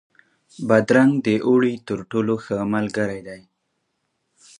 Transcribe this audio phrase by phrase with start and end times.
[0.67, 3.41] بادرنګ د اوړي تر ټولو ښه ملګری دی.